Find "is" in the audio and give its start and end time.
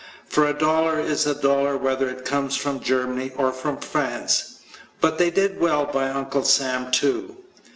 0.99-1.27